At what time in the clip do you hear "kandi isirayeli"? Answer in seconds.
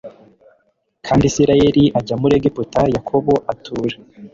1.05-1.83